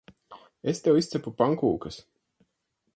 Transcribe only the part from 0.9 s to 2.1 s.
izcepu pankūkas.